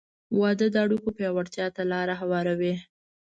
[0.39, 2.73] •واده د اړیکو پیاوړتیا ته لار هواروي.